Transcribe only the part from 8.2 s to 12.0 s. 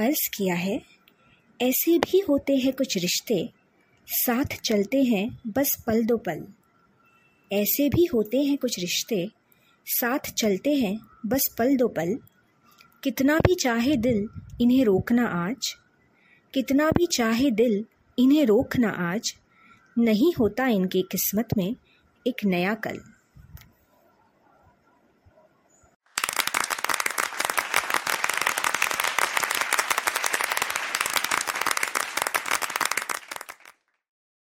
हैं कुछ रिश्ते। साथ चलते हैं, बस पल दो